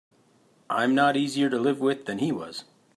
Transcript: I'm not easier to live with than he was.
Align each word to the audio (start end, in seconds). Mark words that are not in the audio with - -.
I'm 0.67 0.95
not 0.95 1.15
easier 1.15 1.47
to 1.47 1.59
live 1.59 1.79
with 1.79 2.05
than 2.07 2.17
he 2.17 2.31
was. 2.31 2.63